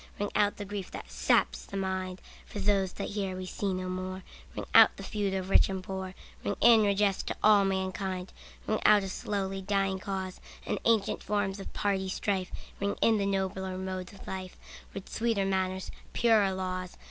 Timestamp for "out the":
0.33-0.65, 4.73-5.03